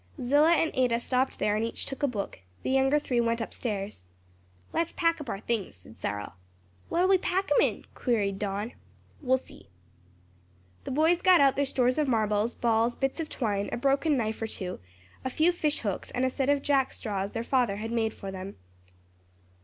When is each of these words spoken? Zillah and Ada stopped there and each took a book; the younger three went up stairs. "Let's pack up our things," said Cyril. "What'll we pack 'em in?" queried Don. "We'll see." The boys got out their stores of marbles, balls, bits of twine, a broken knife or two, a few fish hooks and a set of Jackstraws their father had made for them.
Zillah 0.19 0.53
and 0.55 0.71
Ada 0.73 0.99
stopped 0.99 1.37
there 1.37 1.55
and 1.55 1.63
each 1.63 1.85
took 1.85 2.01
a 2.01 2.07
book; 2.07 2.39
the 2.63 2.71
younger 2.71 2.97
three 2.97 3.21
went 3.21 3.39
up 3.39 3.53
stairs. 3.53 4.09
"Let's 4.73 4.93
pack 4.93 5.21
up 5.21 5.29
our 5.29 5.39
things," 5.39 5.75
said 5.75 5.99
Cyril. 5.99 6.33
"What'll 6.89 7.07
we 7.07 7.19
pack 7.19 7.51
'em 7.51 7.61
in?" 7.61 7.85
queried 7.93 8.39
Don. 8.39 8.73
"We'll 9.21 9.37
see." 9.37 9.69
The 10.85 10.89
boys 10.89 11.21
got 11.21 11.39
out 11.39 11.55
their 11.55 11.67
stores 11.67 11.99
of 11.99 12.07
marbles, 12.07 12.55
balls, 12.55 12.95
bits 12.95 13.19
of 13.19 13.29
twine, 13.29 13.69
a 13.71 13.77
broken 13.77 14.17
knife 14.17 14.41
or 14.41 14.47
two, 14.47 14.79
a 15.23 15.29
few 15.29 15.51
fish 15.51 15.81
hooks 15.81 16.09
and 16.09 16.25
a 16.25 16.31
set 16.31 16.49
of 16.49 16.63
Jackstraws 16.63 17.33
their 17.33 17.43
father 17.43 17.75
had 17.75 17.91
made 17.91 18.15
for 18.15 18.31
them. 18.31 18.55